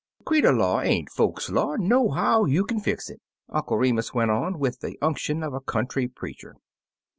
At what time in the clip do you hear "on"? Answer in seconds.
4.31-4.57